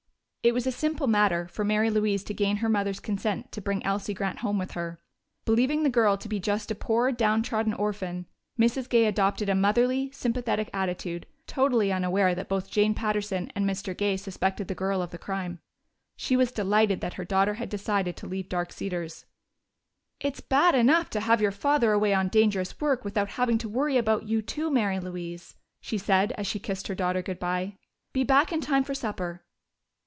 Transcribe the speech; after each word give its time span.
It 0.43 0.55
was 0.55 0.65
a 0.65 0.71
simple 0.71 1.05
matter 1.05 1.47
for 1.47 1.63
Mary 1.63 1.91
Louise 1.91 2.23
to 2.23 2.33
gain 2.33 2.55
her 2.57 2.67
mother's 2.67 2.99
consent 2.99 3.51
to 3.51 3.61
bring 3.61 3.85
Elsie 3.85 4.15
Grant 4.15 4.39
home 4.39 4.57
with 4.57 4.71
her. 4.71 4.99
Believing 5.45 5.83
the 5.83 5.89
girl 5.91 6.17
to 6.17 6.27
be 6.27 6.39
just 6.39 6.71
a 6.71 6.73
poor 6.75 7.11
downtrodden 7.11 7.73
orphan, 7.75 8.25
Mrs. 8.59 8.89
Gay 8.89 9.05
adopted 9.05 9.49
a 9.49 9.53
motherly, 9.53 10.09
sympathetic 10.09 10.71
attitude, 10.73 11.27
totally 11.45 11.93
unaware 11.93 12.33
that 12.33 12.49
both 12.49 12.71
Jane 12.71 12.95
Patterson 12.95 13.51
and 13.55 13.69
Mr. 13.69 13.95
Gay 13.95 14.17
suspected 14.17 14.67
the 14.67 14.73
girl 14.73 15.03
of 15.03 15.11
the 15.11 15.19
crime. 15.19 15.59
She 16.15 16.35
was 16.35 16.51
delighted 16.51 17.01
that 17.01 17.13
her 17.13 17.23
daughter 17.25 17.53
had 17.53 17.69
decided 17.69 18.17
to 18.17 18.27
leave 18.27 18.49
Dark 18.49 18.73
Cedars. 18.73 19.27
"It's 20.19 20.41
bad 20.41 20.73
enough 20.73 21.11
to 21.11 21.19
have 21.19 21.39
your 21.39 21.51
father 21.51 21.91
away 21.91 22.15
on 22.15 22.29
dangerous 22.29 22.81
work, 22.81 23.05
without 23.05 23.29
having 23.29 23.59
to 23.59 23.69
worry 23.69 23.95
about 23.95 24.27
you 24.27 24.41
too, 24.41 24.71
Mary 24.71 24.99
Louise," 24.99 25.53
she 25.81 25.99
said 25.99 26.31
as 26.31 26.47
she 26.47 26.57
kissed 26.57 26.87
her 26.87 26.95
daughter 26.95 27.21
good 27.21 27.37
bye. 27.39 27.77
"Be 28.11 28.23
back 28.23 28.51
in 28.51 28.59
time 28.59 28.83
for 28.83 28.95
supper." 28.95 29.45